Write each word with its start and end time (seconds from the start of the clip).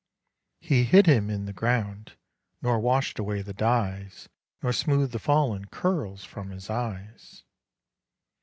He 0.61 0.83
hid 0.85 1.05
him 1.05 1.29
in 1.29 1.45
the 1.45 1.53
ground, 1.53 2.13
Nor 2.63 2.79
washed 2.79 3.19
away 3.19 3.43
the 3.43 3.53
dyes, 3.53 4.29
Nor 4.63 4.73
smoothed 4.73 5.11
the 5.11 5.19
fallen 5.19 5.65
curls 5.65 6.23
From 6.23 6.49
his 6.49 6.71
eyes. 6.71 7.43